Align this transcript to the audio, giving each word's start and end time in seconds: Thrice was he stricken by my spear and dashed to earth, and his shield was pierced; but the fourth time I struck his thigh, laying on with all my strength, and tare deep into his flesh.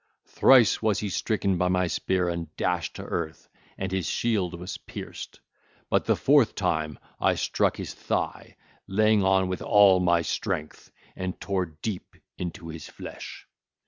Thrice 0.25 0.81
was 0.81 0.97
he 1.01 1.09
stricken 1.09 1.59
by 1.59 1.67
my 1.67 1.85
spear 1.85 2.27
and 2.27 2.47
dashed 2.55 2.95
to 2.95 3.03
earth, 3.03 3.49
and 3.77 3.91
his 3.91 4.07
shield 4.07 4.59
was 4.59 4.75
pierced; 4.79 5.41
but 5.91 6.05
the 6.05 6.15
fourth 6.15 6.55
time 6.55 6.97
I 7.19 7.35
struck 7.35 7.77
his 7.77 7.93
thigh, 7.93 8.55
laying 8.87 9.23
on 9.23 9.47
with 9.47 9.61
all 9.61 9.99
my 9.99 10.23
strength, 10.23 10.91
and 11.15 11.39
tare 11.39 11.65
deep 11.67 12.15
into 12.39 12.69
his 12.69 12.89
flesh. 12.89 13.47